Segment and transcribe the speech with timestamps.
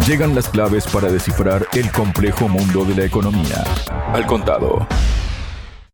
[0.00, 3.62] Llegan las claves para descifrar el complejo mundo de la economía.
[4.12, 4.86] Al contado.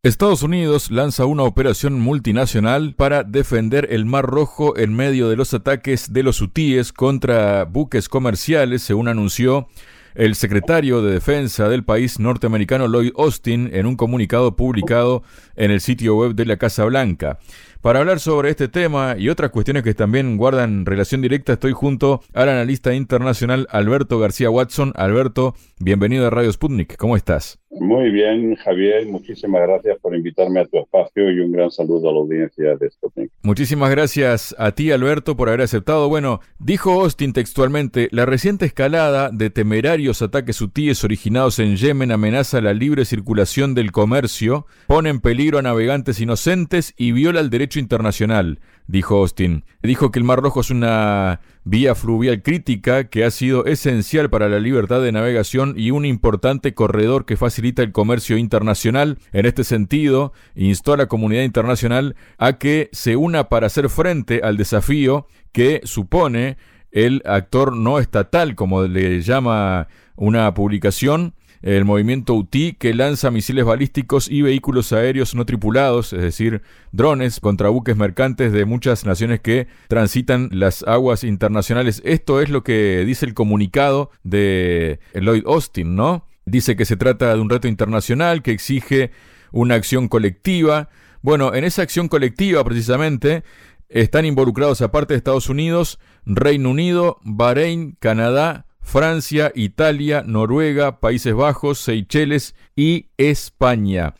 [0.01, 5.53] Estados Unidos lanza una operación multinacional para defender el Mar Rojo en medio de los
[5.53, 9.67] ataques de los hutíes contra buques comerciales, según anunció
[10.15, 15.23] el secretario de Defensa del país norteamericano Lloyd Austin en un comunicado publicado
[15.55, 17.37] en el sitio web de la Casa Blanca.
[17.81, 22.19] Para hablar sobre este tema y otras cuestiones que también guardan relación directa, estoy junto
[22.33, 24.91] al analista internacional Alberto García Watson.
[24.97, 26.97] Alberto, bienvenido a Radio Sputnik.
[26.97, 27.57] ¿Cómo estás?
[27.71, 29.05] Muy bien, Javier.
[29.05, 32.89] Muchísimas gracias por invitarme a tu espacio y un gran saludo a la audiencia de
[32.89, 33.31] Sputnik.
[33.43, 36.09] Muchísimas gracias a ti, Alberto, por haber aceptado.
[36.09, 42.59] Bueno, dijo Austin textualmente, la reciente escalada de temerarios ataques hutíes originados en Yemen amenaza
[42.59, 47.68] la libre circulación del comercio, pone en peligro a navegantes inocentes y viola el derecho
[47.77, 49.65] internacional, dijo Austin.
[49.83, 54.49] Dijo que el Mar Rojo es una vía fluvial crítica que ha sido esencial para
[54.49, 59.19] la libertad de navegación y un importante corredor que facilita el comercio internacional.
[59.33, 64.41] En este sentido, instó a la comunidad internacional a que se una para hacer frente
[64.43, 66.57] al desafío que supone
[66.91, 73.65] el actor no estatal, como le llama una publicación, el movimiento UTI que lanza misiles
[73.65, 79.41] balísticos y vehículos aéreos no tripulados, es decir, drones contra buques mercantes de muchas naciones
[79.41, 82.01] que transitan las aguas internacionales.
[82.05, 86.25] Esto es lo que dice el comunicado de Lloyd Austin, ¿no?
[86.45, 89.11] Dice que se trata de un reto internacional que exige
[89.51, 90.89] una acción colectiva.
[91.21, 93.43] Bueno, en esa acción colectiva precisamente
[93.89, 101.77] están involucrados aparte de Estados Unidos, Reino Unido, Bahrein, Canadá, Francia, Italia, Noruega, Países Bajos,
[101.77, 104.15] Seychelles y España.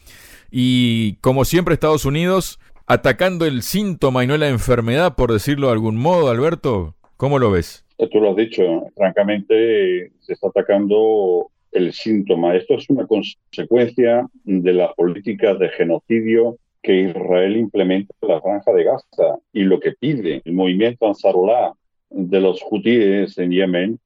[0.51, 5.73] Y como siempre Estados Unidos atacando el síntoma y no la enfermedad, por decirlo de
[5.73, 7.83] algún modo, Alberto, ¿cómo lo ves?
[8.11, 8.61] Tú lo has dicho,
[8.95, 12.55] francamente se está atacando el síntoma.
[12.55, 18.71] Esto es una consecuencia de las políticas de genocidio que Israel implementa en la franja
[18.71, 21.73] de Gaza y lo que pide el movimiento Ansarullah
[22.11, 23.99] de los hutíes en Yemen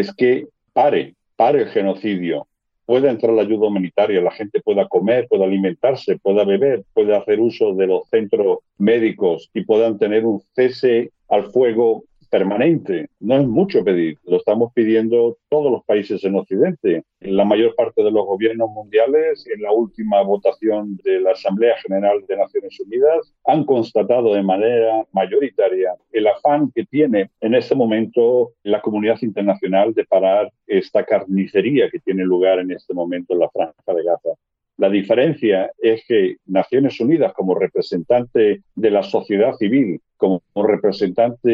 [0.00, 2.46] es que pare, pare el genocidio,
[2.84, 7.40] pueda entrar la ayuda humanitaria, la gente pueda comer, pueda alimentarse, pueda beber, pueda hacer
[7.40, 13.08] uso de los centros médicos y puedan tener un cese al fuego permanente.
[13.20, 17.04] No es mucho pedir, lo estamos pidiendo todos los países en Occidente.
[17.20, 22.24] La mayor parte de los gobiernos mundiales, en la última votación de la Asamblea General
[22.26, 28.52] de Naciones Unidas, han constatado de manera mayoritaria el afán que tiene en este momento
[28.62, 33.50] la comunidad internacional de parar esta carnicería que tiene lugar en este momento en la
[33.50, 34.30] franja de Gaza.
[34.78, 41.48] La diferencia es que Naciones Unidas, como representante de la sociedad civil, como representante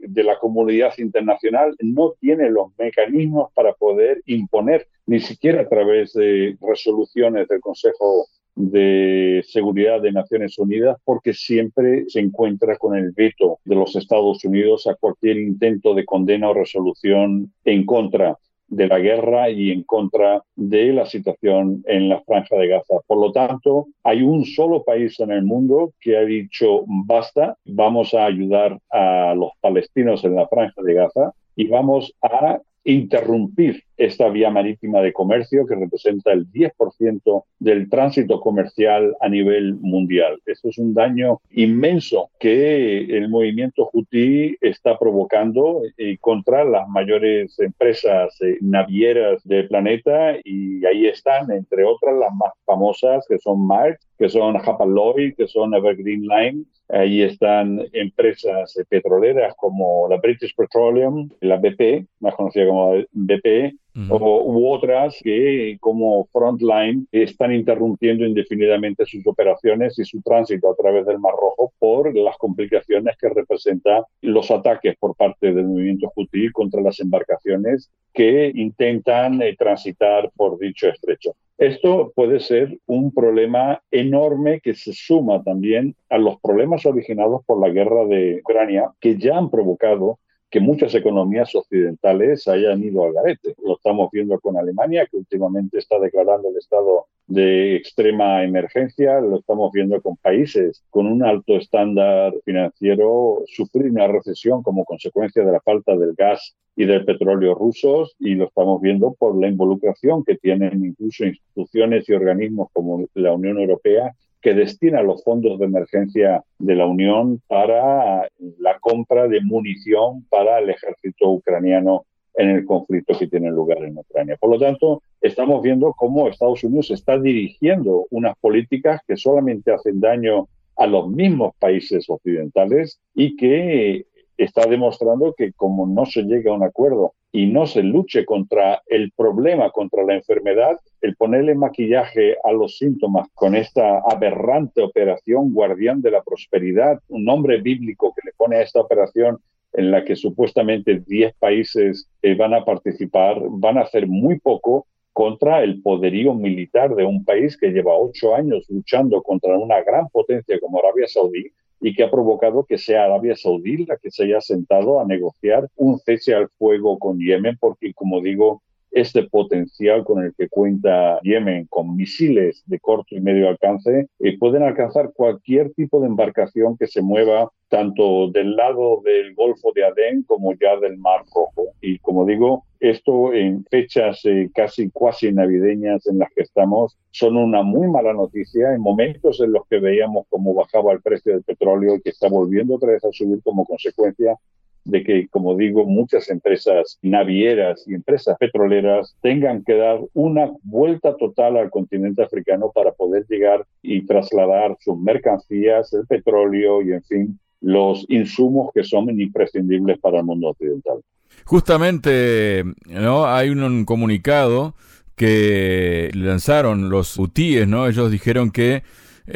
[0.00, 6.14] de la comunidad internacional, no tiene los mecanismos para poder imponer, ni siquiera a través
[6.14, 13.12] de resoluciones del Consejo de Seguridad de Naciones Unidas, porque siempre se encuentra con el
[13.12, 18.38] veto de los Estados Unidos a cualquier intento de condena o resolución en contra
[18.68, 22.96] de la guerra y en contra de la situación en la franja de Gaza.
[23.06, 28.14] Por lo tanto, hay un solo país en el mundo que ha dicho basta, vamos
[28.14, 34.28] a ayudar a los palestinos en la franja de Gaza y vamos a interrumpir esta
[34.28, 40.38] vía marítima de comercio que representa el 10% del tránsito comercial a nivel mundial.
[40.46, 47.58] Esto es un daño inmenso que el movimiento Houthi está provocando eh, contra las mayores
[47.58, 53.66] empresas eh, navieras del planeta y ahí están, entre otras, las más famosas que son
[53.66, 56.64] Mark, que son Hapag-Lloyd, que son Evergreen Line.
[56.88, 63.74] Ahí están empresas eh, petroleras como la British Petroleum, la BP, más conocida como BP,
[64.10, 70.76] o, u otras que como Frontline están interrumpiendo indefinidamente sus operaciones y su tránsito a
[70.76, 76.12] través del Mar Rojo por las complicaciones que representan los ataques por parte del movimiento
[76.14, 81.34] Houthi contra las embarcaciones que intentan eh, transitar por dicho estrecho.
[81.58, 87.60] Esto puede ser un problema enorme que se suma también a los problemas originados por
[87.60, 90.18] la guerra de Ucrania, que ya han provocado
[90.50, 93.54] que muchas economías occidentales hayan ido al garete.
[93.64, 99.40] Lo estamos viendo con Alemania, que últimamente está declarando el estado de extrema emergencia, lo
[99.40, 105.50] estamos viendo con países con un alto estándar financiero sufrir una recesión como consecuencia de
[105.50, 110.24] la falta del gas y del petróleo rusos y lo estamos viendo por la involucración
[110.24, 114.14] que tienen incluso instituciones y organismos como la Unión Europea
[114.46, 118.28] que destina los fondos de emergencia de la Unión para
[118.60, 123.98] la compra de munición para el ejército ucraniano en el conflicto que tiene lugar en
[123.98, 124.36] Ucrania.
[124.38, 129.98] Por lo tanto, estamos viendo cómo Estados Unidos está dirigiendo unas políticas que solamente hacen
[129.98, 130.46] daño
[130.76, 134.06] a los mismos países occidentales y que
[134.36, 138.80] está demostrando que como no se llega a un acuerdo y no se luche contra
[138.86, 145.54] el problema, contra la enfermedad, el ponerle maquillaje a los síntomas con esta aberrante operación
[145.54, 149.38] guardián de la prosperidad, un nombre bíblico que le pone a esta operación
[149.72, 154.88] en la que supuestamente 10 países eh, van a participar, van a hacer muy poco
[155.12, 160.08] contra el poderío militar de un país que lleva ocho años luchando contra una gran
[160.08, 164.24] potencia como Arabia Saudí y que ha provocado que sea Arabia Saudí la que se
[164.24, 168.62] haya sentado a negociar un cese al fuego con Yemen, porque, como digo,
[168.96, 174.38] este potencial con el que cuenta Yemen con misiles de corto y medio alcance eh,
[174.38, 179.84] pueden alcanzar cualquier tipo de embarcación que se mueva tanto del lado del Golfo de
[179.84, 181.74] Adén como ya del Mar Rojo.
[181.82, 187.36] Y como digo, esto en fechas eh, casi cuasi navideñas en las que estamos son
[187.36, 191.42] una muy mala noticia en momentos en los que veíamos cómo bajaba el precio del
[191.42, 194.38] petróleo y que está volviendo otra vez a subir como consecuencia
[194.86, 201.16] de que, como digo, muchas empresas navieras y empresas petroleras tengan que dar una vuelta
[201.16, 207.02] total al continente africano para poder llegar y trasladar sus mercancías, el petróleo y, en
[207.02, 211.00] fin, los insumos que son imprescindibles para el mundo occidental.
[211.44, 213.26] Justamente, ¿no?
[213.26, 214.76] Hay un, comunicado
[215.16, 217.88] que lanzaron los hutíes, ¿no?
[217.88, 218.84] Ellos dijeron que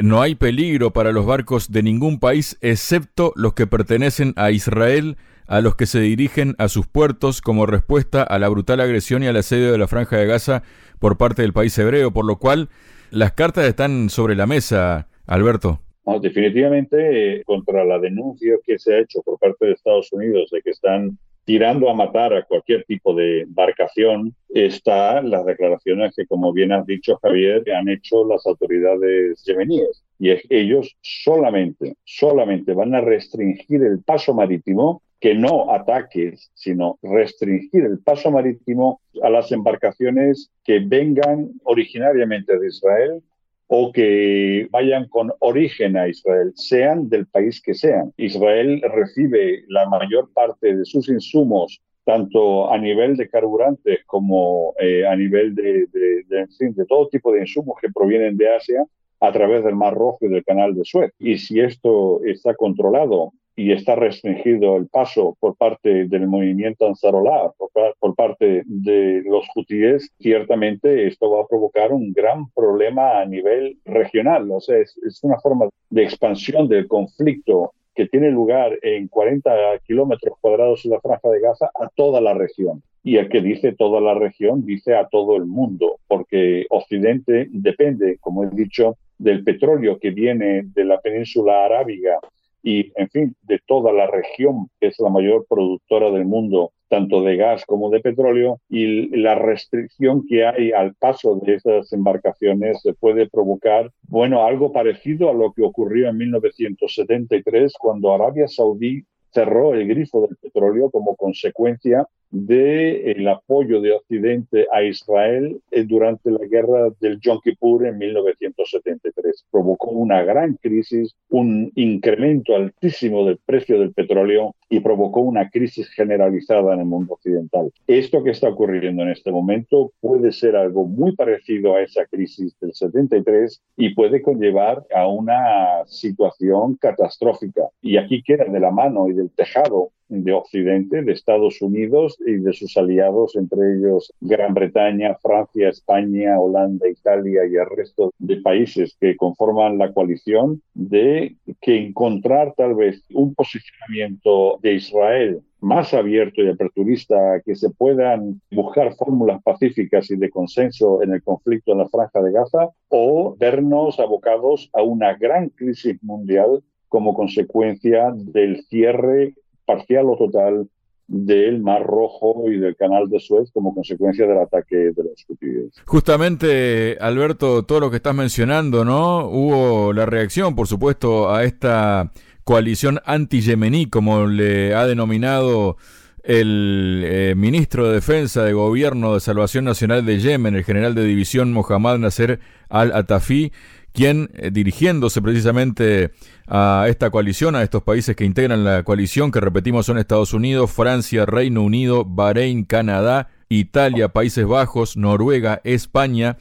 [0.01, 5.17] no hay peligro para los barcos de ningún país excepto los que pertenecen a Israel
[5.51, 9.27] a los que se dirigen a sus puertos como respuesta a la brutal agresión y
[9.27, 10.63] al asedio de la franja de Gaza
[11.01, 12.69] por parte del país hebreo, por lo cual
[13.11, 15.81] las cartas están sobre la mesa, Alberto.
[16.23, 20.63] definitivamente, eh, contra la denuncia que se ha hecho por parte de Estados Unidos de
[20.63, 26.53] que están tirando a matar a cualquier tipo de embarcación, están las declaraciones que, como
[26.53, 30.05] bien has dicho, Javier, han hecho las autoridades yemeníes.
[30.21, 37.85] Y ellos solamente, solamente van a restringir el paso marítimo que no ataques, sino restringir
[37.85, 43.23] el paso marítimo a las embarcaciones que vengan originariamente de Israel
[43.67, 48.13] o que vayan con origen a Israel, sean del país que sean.
[48.17, 55.07] Israel recibe la mayor parte de sus insumos, tanto a nivel de carburantes como eh,
[55.07, 58.85] a nivel de, de, de todo tipo de insumos que provienen de Asia,
[59.21, 61.13] a través del Mar Rojo y del Canal de Suez.
[61.19, 67.53] Y si esto está controlado y está restringido el paso por parte del movimiento Ansarolá,
[67.99, 73.79] por, parte de los hutíes, ciertamente esto va a provocar un gran problema a nivel
[73.85, 74.51] regional.
[74.51, 80.39] O sea, es, una forma de expansión del conflicto que tiene lugar en 40 kilómetros
[80.41, 82.83] cuadrados en la franja de Gaza a toda la región.
[83.03, 88.19] Y el que dice toda la región dice a todo el mundo, porque Occidente depende,
[88.21, 92.19] como he dicho, del petróleo que viene de la península arábiga
[92.63, 97.23] y, en fin, de toda la región, que es la mayor productora del mundo, tanto
[97.23, 102.81] de gas como de petróleo, y la restricción que hay al paso de esas embarcaciones
[102.83, 109.05] se puede provocar, bueno, algo parecido a lo que ocurrió en 1973, cuando Arabia Saudí
[109.33, 116.31] cerró el grifo del petróleo como consecuencia del apoyo de Occidente a Israel eh, durante
[116.31, 119.47] la guerra del Yom Kippur en 1973.
[119.51, 125.89] Provocó una gran crisis, un incremento altísimo del precio del petróleo y provocó una crisis
[125.91, 127.73] generalizada en el mundo occidental.
[127.87, 132.57] Esto que está ocurriendo en este momento puede ser algo muy parecido a esa crisis
[132.61, 137.63] del 73 y puede conllevar a una situación catastrófica.
[137.83, 142.35] Y aquí queda de la mano y del tejado de Occidente, de Estados Unidos y
[142.35, 148.37] de sus aliados, entre ellos Gran Bretaña, Francia, España, Holanda, Italia y el resto de
[148.41, 155.93] países que conforman la coalición, de que encontrar tal vez un posicionamiento de Israel más
[155.93, 161.73] abierto y aperturista, que se puedan buscar fórmulas pacíficas y de consenso en el conflicto
[161.73, 168.13] en la franja de Gaza, o vernos abocados a una gran crisis mundial como consecuencia
[168.15, 169.35] del cierre
[169.71, 170.69] parcial o total
[171.07, 175.83] del Mar Rojo y del Canal de Suez como consecuencia del ataque de los hutíes.
[175.85, 179.27] Justamente, Alberto, todo lo que estás mencionando, ¿no?
[179.27, 182.13] Hubo la reacción, por supuesto, a esta
[182.45, 185.77] coalición anti-yemení, como le ha denominado
[186.23, 191.05] el eh, ministro de Defensa de Gobierno de Salvación Nacional de Yemen, el general de
[191.05, 193.53] división Mohammad Nasser al-Atafi,
[193.93, 196.13] quien, eh, dirigiéndose precisamente
[196.47, 200.71] a esta coalición, a estos países que integran la coalición, que repetimos son Estados Unidos,
[200.71, 206.39] Francia, Reino Unido, Bahrein, Canadá, Italia, Países Bajos, Noruega, España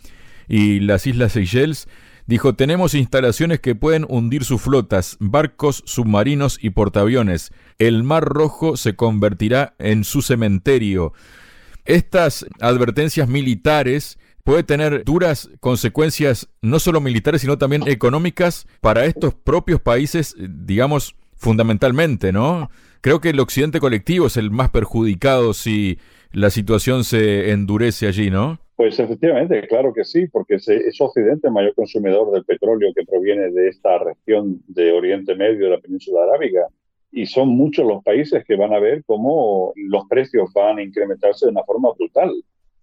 [0.47, 1.87] y las Islas Seychelles,
[2.27, 7.51] dijo, tenemos instalaciones que pueden hundir sus flotas, barcos, submarinos y portaaviones.
[7.79, 11.13] El Mar Rojo se convertirá en su cementerio.
[11.85, 19.35] Estas advertencias militares puede tener duras consecuencias no solo militares, sino también económicas para estos
[19.35, 22.71] propios países, digamos, fundamentalmente, ¿no?
[23.01, 25.99] Creo que el occidente colectivo es el más perjudicado si
[26.31, 28.57] la situación se endurece allí, ¿no?
[28.75, 33.51] Pues efectivamente, claro que sí, porque es, Occidente el mayor consumidor del petróleo que proviene
[33.51, 36.65] de esta región de Oriente Medio, de la península arábiga.
[37.11, 41.45] Y son muchos los países que van a ver cómo los precios van a incrementarse
[41.45, 42.33] de una forma brutal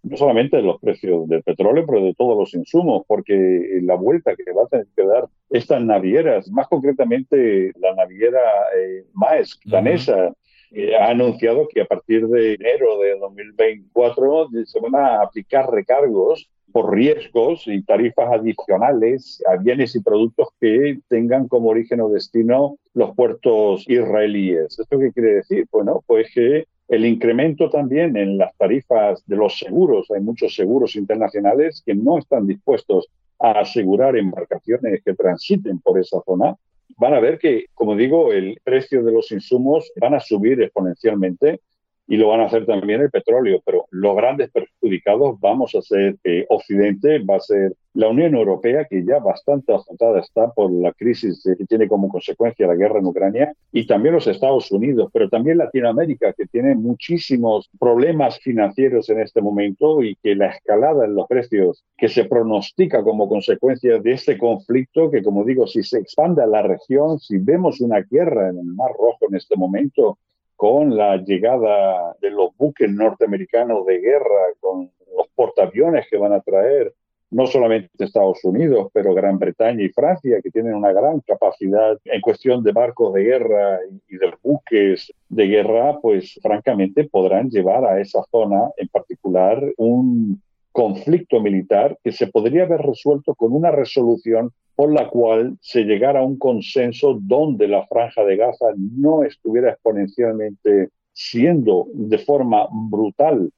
[0.08, 4.34] no solamente de los precios del petróleo, pero de todos los insumos, porque la vuelta
[4.36, 8.40] que va a tener que dar estas navieras, más concretamente la naviera
[8.76, 10.32] eh, Maersk, danesa,
[10.70, 16.48] eh, ha anunciado que a partir de enero de 2024 se van a aplicar recargos
[16.72, 22.76] por riesgos y tarifas adicionales a bienes y productos que tengan como origen o destino
[22.94, 24.78] los puertos israelíes.
[24.78, 25.66] ¿Esto qué quiere decir?
[25.72, 30.94] Bueno, pues que el incremento también en las tarifas de los seguros, hay muchos seguros
[30.94, 36.56] internacionales que no están dispuestos a asegurar embarcaciones que transiten por esa zona.
[36.96, 41.60] Van a ver que, como digo, el precio de los insumos van a subir exponencialmente
[42.08, 46.16] y lo van a hacer también el petróleo, pero los grandes perjudicados vamos a ser
[46.24, 50.92] eh, Occidente, va a ser la Unión Europea, que ya bastante afectada está por la
[50.92, 55.28] crisis que tiene como consecuencia la guerra en Ucrania, y también los Estados Unidos, pero
[55.28, 61.14] también Latinoamérica, que tiene muchísimos problemas financieros en este momento y que la escalada en
[61.14, 65.98] los precios que se pronostica como consecuencia de este conflicto, que como digo, si se
[65.98, 70.18] expande a la región, si vemos una guerra en el Mar Rojo en este momento,
[70.56, 76.40] con la llegada de los buques norteamericanos de guerra, con los portaaviones que van a
[76.40, 76.94] traer
[77.30, 82.20] no solamente Estados Unidos, pero Gran Bretaña y Francia, que tienen una gran capacidad en
[82.20, 88.00] cuestión de barcos de guerra y de buques de guerra, pues francamente podrán llevar a
[88.00, 94.52] esa zona en particular un conflicto militar que se podría haber resuelto con una resolución
[94.76, 99.70] por la cual se llegara a un consenso donde la franja de Gaza no estuviera
[99.70, 103.50] exponencialmente siendo de forma brutal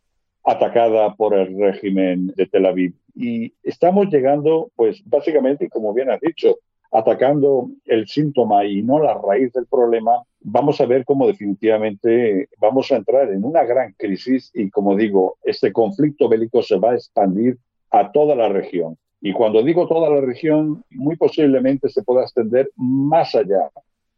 [0.44, 2.94] atacada por el régimen de Tel Aviv.
[3.16, 6.60] Y estamos llegando, pues básicamente, como bien has dicho,
[6.92, 12.90] atacando el síntoma y no la raíz del problema, vamos a ver cómo definitivamente vamos
[12.92, 16.94] a entrar en una gran crisis y, como digo, este conflicto bélico se va a
[16.94, 17.58] expandir
[17.90, 18.96] a toda la región.
[19.20, 23.70] Y cuando digo toda la región, muy posiblemente se pueda extender más allá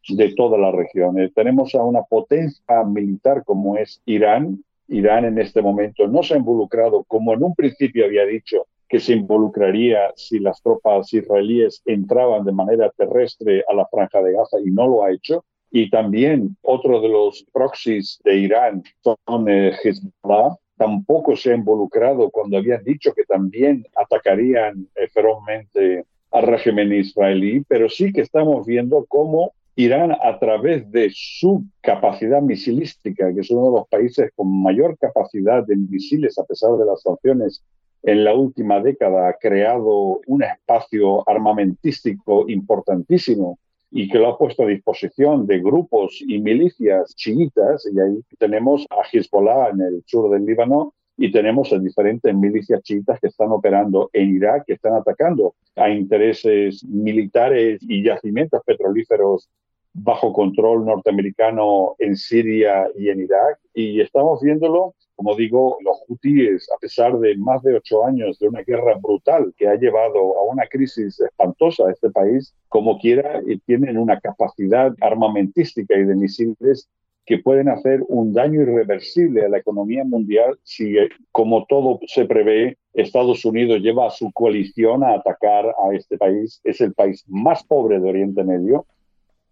[0.08, 1.18] de toda la región.
[1.18, 4.62] Eh, tenemos a una potencia militar como es Irán.
[4.88, 8.98] Irán en este momento no se ha involucrado, como en un principio había dicho, que
[8.98, 14.58] se involucraría si las tropas israelíes entraban de manera terrestre a la franja de Gaza
[14.64, 15.44] y no lo ha hecho.
[15.70, 22.30] Y también otro de los proxies de Irán son eh, Hezbollah, tampoco se ha involucrado
[22.30, 28.64] cuando habían dicho que también atacarían eh, ferozmente al régimen israelí, pero sí que estamos
[28.64, 34.30] viendo cómo Irán, a través de su capacidad misilística, que es uno de los países
[34.34, 37.62] con mayor capacidad de misiles a pesar de las sanciones
[38.02, 43.58] en la última década, ha creado un espacio armamentístico importantísimo
[43.90, 48.86] y que lo ha puesto a disposición de grupos y milicias chiitas, y ahí tenemos
[48.90, 53.52] a Hezbollah en el sur del Líbano, y tenemos a diferentes milicias chiitas que están
[53.52, 59.50] operando en Irak, que están atacando a intereses militares y yacimientos petrolíferos
[59.92, 63.58] bajo control norteamericano en Siria y en Irak.
[63.74, 68.48] Y estamos viéndolo, como digo, los hutíes, a pesar de más de ocho años de
[68.48, 73.42] una guerra brutal que ha llevado a una crisis espantosa a este país, como quiera,
[73.66, 76.88] tienen una capacidad armamentística y de misiles
[77.26, 80.94] que pueden hacer un daño irreversible a la economía mundial si,
[81.32, 86.62] como todo se prevé, Estados Unidos lleva a su coalición a atacar a este país.
[86.64, 88.86] Es el país más pobre de Oriente Medio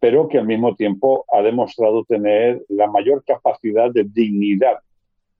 [0.00, 4.78] pero que al mismo tiempo ha demostrado tener la mayor capacidad de dignidad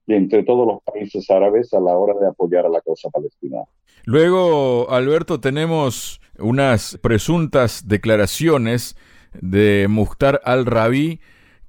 [0.09, 3.59] de entre todos los países árabes a la hora de apoyar a la causa palestina.
[4.05, 8.97] Luego, Alberto, tenemos unas presuntas declaraciones
[9.39, 11.19] de Mukhtar al-Rabi,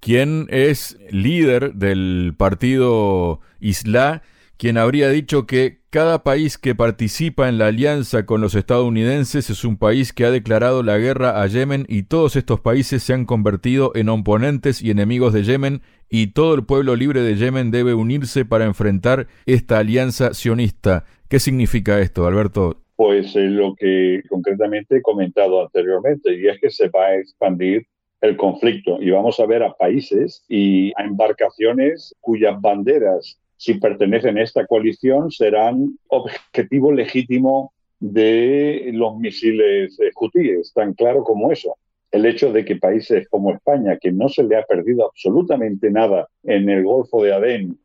[0.00, 4.22] quien es líder del partido Islah,
[4.60, 9.64] quien habría dicho que cada país que participa en la alianza con los estadounidenses es
[9.64, 13.24] un país que ha declarado la guerra a Yemen y todos estos países se han
[13.24, 17.94] convertido en oponentes y enemigos de Yemen y todo el pueblo libre de Yemen debe
[17.94, 21.06] unirse para enfrentar esta alianza sionista.
[21.30, 22.82] ¿Qué significa esto, Alberto?
[22.96, 27.86] Pues es lo que concretamente he comentado anteriormente, y es que se va a expandir
[28.20, 34.38] el conflicto y vamos a ver a países y a embarcaciones cuyas banderas, si pertenecen
[34.38, 41.76] a esta coalición, serán objetivo legítimo de los misiles hutíes, tan claro como eso.
[42.10, 46.26] El hecho de que países como España, que no se le ha perdido absolutamente nada
[46.42, 47.78] en el Golfo de Adén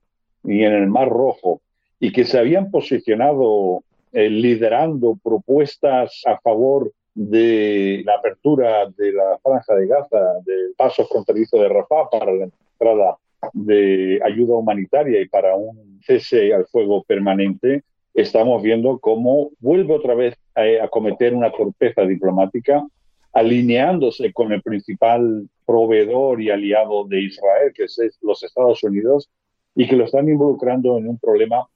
[0.44, 1.60] ni en el Mar Rojo,
[2.00, 9.38] y que se habían posicionado eh, liderando propuestas a favor de la apertura de la
[9.44, 13.17] franja de Gaza, del paso fronterizo de Rafah para la entrada
[13.53, 17.83] de ayuda humanitaria y para un cese al fuego permanente,
[18.13, 22.85] estamos viendo cómo vuelve otra vez a, cometer una torpeza diplomática,
[23.33, 29.29] alineándose con el principal proveedor y aliado de Israel, que es los Estados Unidos,
[29.75, 31.67] y que lo están involucrando en un problema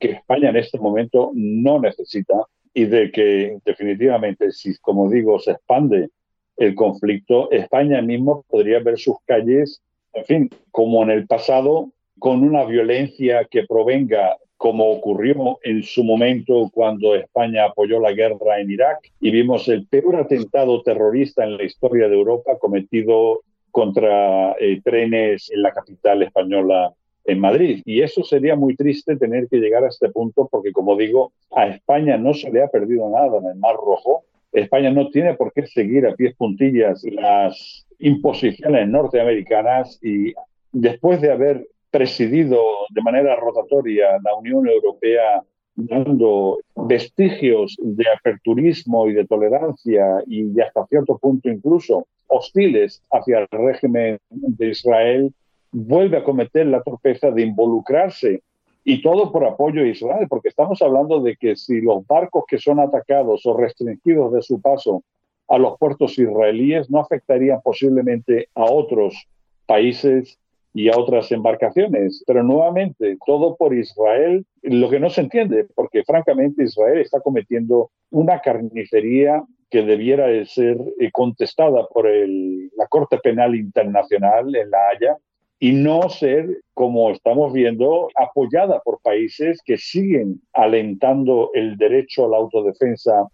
[0.00, 2.34] que España en este momento no necesita,
[2.74, 6.10] y de que definitivamente, si como digo, se expande
[6.56, 9.80] el conflicto, España mismo podría ver sus calles,
[10.14, 16.04] en fin, como en el pasado, con una violencia que provenga como ocurrió en su
[16.04, 21.56] momento cuando España apoyó la guerra en Irak y vimos el peor atentado terrorista en
[21.56, 26.94] la historia de Europa cometido contra eh, trenes en la capital española
[27.24, 27.82] en Madrid.
[27.84, 31.66] Y eso sería muy triste tener que llegar a este punto porque, como digo, a
[31.66, 34.24] España no se le ha perdido nada en el Mar Rojo.
[34.54, 40.32] España no tiene por qué seguir a pies puntillas las imposiciones norteamericanas y
[40.72, 45.42] después de haber presidido de manera rotatoria la Unión Europea
[45.76, 53.48] dando vestigios de aperturismo y de tolerancia y hasta cierto punto incluso hostiles hacia el
[53.50, 55.32] régimen de Israel,
[55.72, 58.42] vuelve a cometer la torpeza de involucrarse
[58.84, 62.58] y todo por apoyo a Israel, porque estamos hablando de que si los barcos que
[62.58, 65.02] son atacados o restringidos de su paso
[65.48, 69.26] a los puertos israelíes no afectarían posiblemente a otros
[69.66, 70.38] países
[70.74, 72.22] y a otras embarcaciones.
[72.26, 77.90] Pero nuevamente, todo por Israel, lo que no se entiende, porque francamente Israel está cometiendo
[78.10, 84.88] una carnicería que debiera de ser eh, contestada por la Corte Penal Internacional en La
[84.88, 85.16] Haya,
[85.58, 92.28] y no ser, como estamos viendo, apoyada por países que siguen alentando el derecho a
[92.28, 93.28] la autodefensa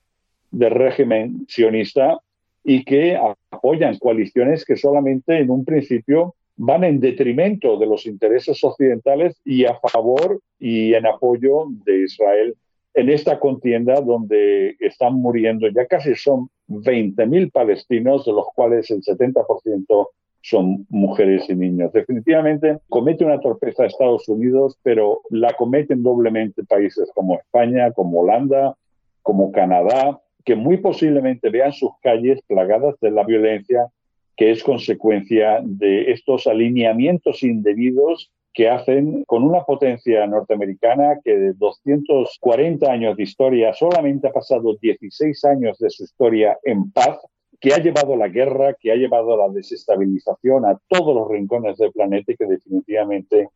[0.50, 2.18] del régimen sionista
[2.62, 3.18] y que
[3.50, 9.64] apoyan coaliciones que solamente en un principio van en detrimento de los intereses occidentales y
[9.64, 12.54] a favor y en apoyo de Israel
[12.94, 19.02] en esta contienda donde están muriendo, ya casi son 20.000 palestinos, de los cuales el
[19.02, 20.09] 70%
[20.42, 21.92] son mujeres y niños.
[21.92, 28.76] Definitivamente comete una torpeza Estados Unidos, pero la cometen doblemente países como España, como Holanda,
[29.22, 33.88] como Canadá, que muy posiblemente vean sus calles plagadas de la violencia
[34.37, 41.53] que es consecuencia de estos alineamientos indebidos que hacen con una potencia norteamericana que de
[41.53, 47.18] 240 años de historia solamente ha pasado 16 años de su historia en paz
[47.60, 51.92] que ha llevado la guerra, que ha llevado la desestabilización a todos los rincones del
[51.92, 53.48] planeta y que definitivamente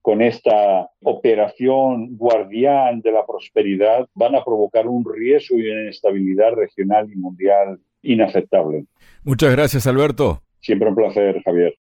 [0.00, 6.52] con esta operación guardián de la prosperidad van a provocar un riesgo y una inestabilidad
[6.52, 8.86] regional y mundial inaceptable.
[9.24, 10.40] Muchas gracias, Alberto.
[10.60, 11.74] Siempre un placer, Javier.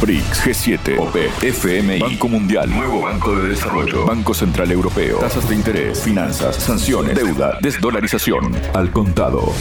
[0.00, 5.54] BRICS, G7, OP, FMI, Banco Mundial, Nuevo Banco de Desarrollo, Banco Central Europeo, tasas de
[5.54, 9.52] interés, finanzas, sanciones, deuda, desdolarización, al contado.